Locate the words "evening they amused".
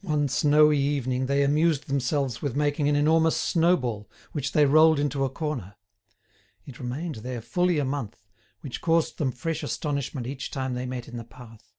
0.78-1.86